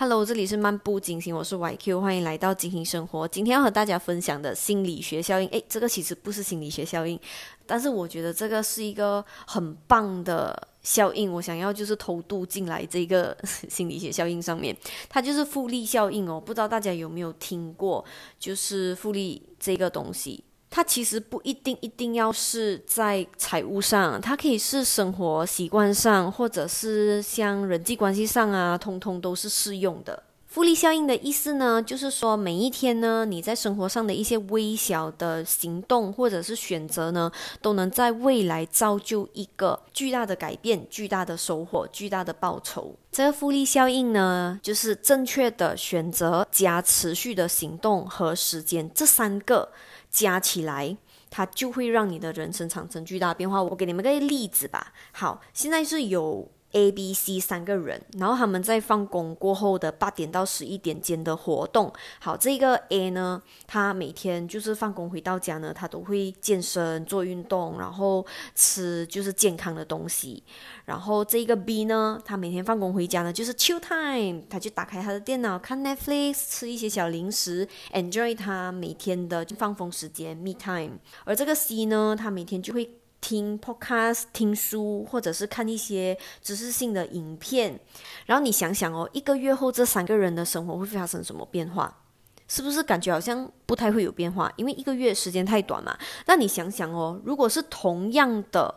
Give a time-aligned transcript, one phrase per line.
[0.00, 3.26] Hello，这里是漫步金星，我是 YQ，欢迎来到金星生活。
[3.26, 7.18] 今天要和大家分享的心理学效应，诶，这个其实不是心理学效应，
[7.66, 13.36] 但是我觉得这个是一个很棒的效应，我想要就是偷渡进来这个
[13.68, 14.76] 心理学效应上面，
[15.08, 16.40] 它就是复利效应哦。
[16.40, 18.04] 不知道大家有没有听过，
[18.38, 20.44] 就是复利这个东西。
[20.70, 30.22] 它其实不一定一定要是在财务上，它可以是生活习惯上，或者是像人际关系上啊，通通都是适用的。
[30.48, 37.30] 复利效应的意思呢，就是说每一天呢，你在生活上的一些微小的行动或者是选择呢，
[37.60, 42.96] 都能在未来造就一个巨大的改变、巨大的收获、巨大的报酬。
[43.12, 49.70] 这个复利效应呢，就是正确的选择加持续的行动和时间这三个。
[50.10, 50.96] 加起来，
[51.28, 53.62] 它就会让你的人生产生巨大变化。
[53.62, 54.94] 我给你们个例子吧。
[55.12, 61.92] 好，现在是有 A、B、C 三个人，然后他们在放工过后的八点到十一点间的活动。
[62.20, 70.42] 好，这个 A 呢，他每天就是放工回到家呢，他都会健身做运动，然后吃就是健康的东西。
[70.84, 80.98] 然后这个 B 呢，他每天放工回家呢，就是 chill time，他就打开他的电脑看 Netflix，吃一些小零食，enjoy 他每天的放风时间 me time。
[81.24, 87.78] 而这个 C 呢，他每天就会听 podcast、听书，或者是看一些知识性的影片。
[88.26, 92.02] 然后你想想哦，一个月后这三个人的生活会发生什么变化？
[92.46, 94.52] 是不是感觉好像不太会有变化？
[94.56, 95.96] 因为一个月时间太短嘛。
[96.26, 98.74] 那你想想哦，如果是同样的。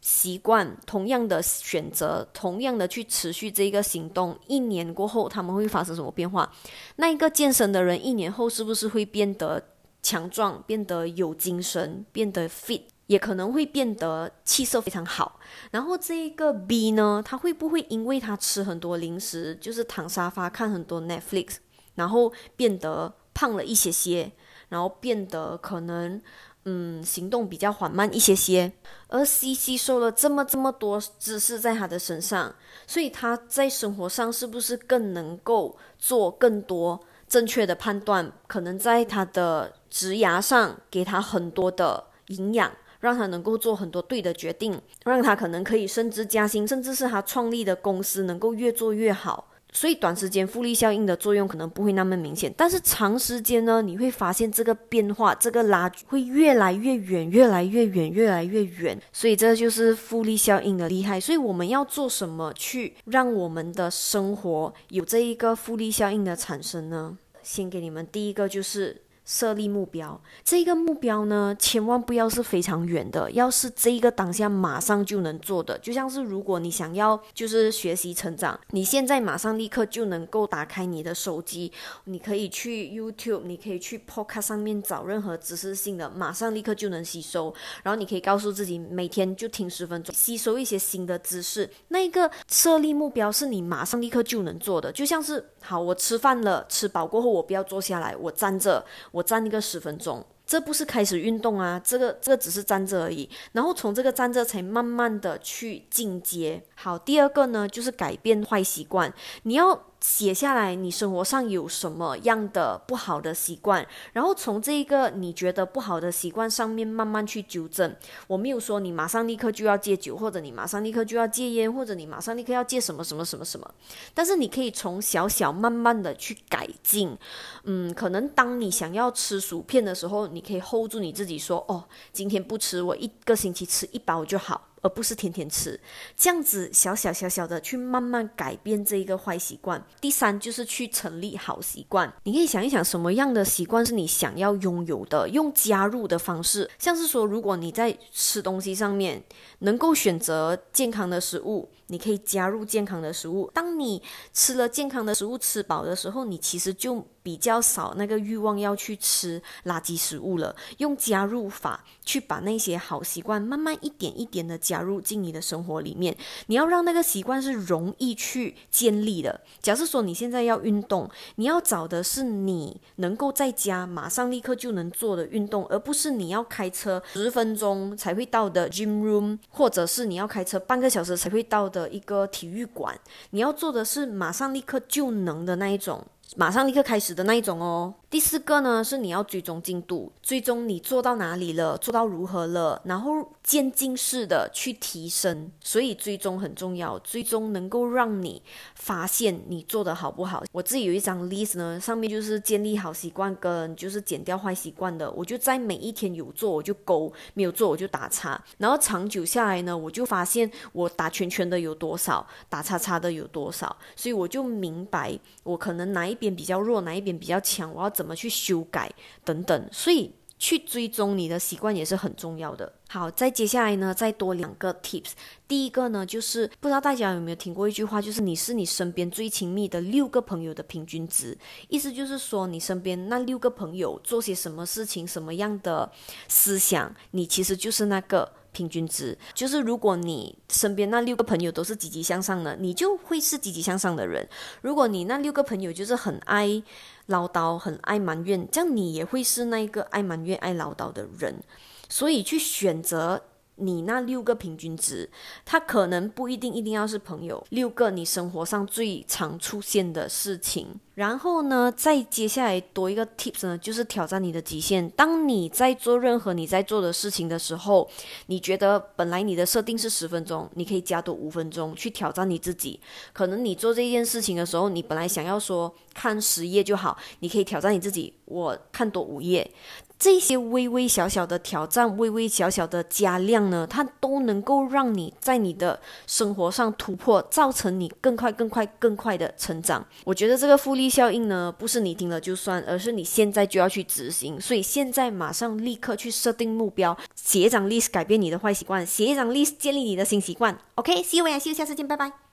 [0.00, 6.48] 习惯同样的选择，同样的去持续这个行动，一年过后他们会发生什么变化？
[6.96, 9.60] 那一个健身的人，一年后是不是会变得
[10.00, 15.40] 强壮，变得有精神，变得 fit，也可能会变得气色非常好？
[15.72, 21.56] 然后这一个 B 呢，他会不会因为他吃很多零食，就是躺沙发看很多 Netflix，
[21.96, 24.30] 然后变得胖了一些些，
[24.68, 26.22] 然后变得可能？
[26.64, 28.70] 嗯，行动比较缓慢一些些，
[29.06, 32.54] 而 C 吸收了这么这么多知识在他的身上，
[32.86, 38.30] 所以他在生活上是不是更能够做更多正确的判断？
[38.46, 42.70] 可能在他的职涯上给他很多的营养，
[43.00, 49.48] 让他能够做很多对的决定，让他可能可以升职加薪，甚至是他创立的公司能够越做越好。
[49.70, 58.98] 所以短时间复利效应的作用可能不会那么明显，但是长时间呢，你会发现这个变化，这个拉会越来越远，越来越远，越来越远。
[59.12, 61.20] 所以这就是复利效应的厉害。
[61.20, 67.18] 所以我们要做什么去让我们的生活有这一个复利效应的产生呢？
[67.42, 69.02] 先给你们第一个就是。
[69.28, 81.70] 设立目标，这个目标呢，千万不要是非常远的，要是这一个当下马上就能做的，就像是如果你想要就是学习成长，你现在马上立刻就能够打开你的手机，
[82.04, 91.68] 你可以去 YouTube，你可以去 Podcast 上面找任何知识性的，马上立刻就能吸收，然后你可以告诉自己每天就听十分钟，吸收一些新的知识。
[91.88, 98.82] 那一个设立目标是你马上立刻就能做的，就像是好，我吃饭了，吃饱过后我不要坐下来，我站着。
[99.18, 106.62] 我站一个十分钟，这不是开始运动啊，这个这个只是站着而已，然后从这个站着才慢慢的去进阶。
[106.76, 109.12] 好，第二个呢，就是改变坏习惯，
[109.42, 109.86] 你要。
[110.00, 117.94] 写下来，你生活上有什么样的不好的习惯，然后从这一个你觉得不好的习惯上面慢慢去纠正。
[118.26, 123.68] 我没有说你马上立刻就要戒酒，或者你马上立刻就要戒烟，或者你马上立刻要戒什么什么什么什么。
[124.14, 127.16] 但是你可以从小小慢慢的去改进。
[127.64, 134.68] 嗯，可能当你想要吃薯片的时候，你可以 hold 住你自己说，哦，今天不吃，我一个星期吃一包就好。
[134.82, 135.80] 而不是天天吃，
[136.16, 139.84] 这样子小小小小的去慢慢改变这一个坏习惯。
[140.00, 142.12] 第三就是去成立好习惯。
[142.24, 145.28] 你可以想一想，什么样的习惯是你想要拥有的？
[145.28, 149.22] 用加入的方式，像是说，如果你在吃东西上面
[149.60, 151.68] 能够选择健康的食物。
[151.88, 153.50] 你可以加入健康的食物。
[153.52, 160.54] 当你吃了健康的食物吃饱的时候，你其实就比较少那个欲望要去吃垃圾食物了。
[160.78, 166.16] 用加入法去把那些好习惯慢慢一点一点的加入进你的生活里面。
[166.46, 169.40] 你要让那个习惯是容易去建立的。
[169.60, 181.77] 假设说你现在要运动，你要找的是你能够在家马上立刻就能做的运动，而不是你要开车十分钟才会到的 gym room，或者是你要开车半个小时才会到的。
[181.78, 182.98] 的一个体育馆，
[183.30, 186.04] 你要做的是马上立刻就能的那一种，
[186.36, 187.94] 马上立刻开始的那一种哦。
[188.10, 195.50] 第四个呢是你要追踪进度，追踪你做到哪里了，做到如何了，然后渐进式的去提升。
[195.60, 198.42] 所以追踪很重要，追踪能够让你
[198.74, 200.42] 发现你做的好不好。
[200.52, 205.10] 我自己有一张 list 呢，上面就是建立好习惯跟就是减掉坏习惯的。
[205.10, 208.42] 我就在每一天有做我就勾，没有做我就打叉。
[208.56, 217.88] 然后长久下来呢，我就发现我打圈圈的有多少，打叉叉的有多少，所以我就明白我可能哪一边比较弱，哪一边比较强，我要。
[217.98, 218.88] 怎么去修改
[219.24, 222.72] 等等，所以去追踪你的习惯也是很重要的。
[222.88, 225.12] 好，再接下来呢，再多两个 tips。
[225.48, 231.36] 第一个呢，就是不知道大家有没有听过一句话，就是你是你身边最亲密的六个朋友的平均值。
[231.68, 235.90] 意思就是说，你身边那六个朋友做些什么事情，什么样的
[236.28, 238.30] 思想，你其实就是那个。
[238.52, 244.24] 平均值就是，如果你身边那六个朋友都是积极向上的，你就会是积极向上的人；
[244.62, 246.62] 如果你那六个朋友就是很爱
[247.06, 251.42] 唠叨、很爱埋怨，这样你也会是那个爱埋怨、爱唠叨的人。
[251.88, 253.22] 所以去选择。
[253.58, 255.08] 你那六个平均值，
[255.44, 257.44] 它可能不一定一定要是朋友。
[257.50, 264.88] 六个你生活上最常出现的事情，然后呢，再接下来多一个 tips 呢，就是挑战你的极限。
[264.90, 267.88] 当你在做任何你在做的事情的时候，
[268.26, 272.80] 你觉得本来你的设定是十分钟，你可以加多五分钟去挑战你自己。
[273.12, 279.50] 可能你做这件事情的时候，你本来想要说看十页就好，你可以挑战你自己，我看多五页。
[279.98, 289.84] 这些微微小小的挑战，微微小小的加量呢，它都能够让你在你的生活上突破，造成你更快、更快、更快的成长。
[290.04, 294.40] 我觉得这个复利效应呢，不是你听了就算，而是你现在就要去执行。
[294.40, 300.56] 所以现在马上立刻去设定目标，写一张 list 改变你的坏习惯，写一张 list 建立你的新习惯。
[300.76, 302.27] OK，See you，下次见，拜拜。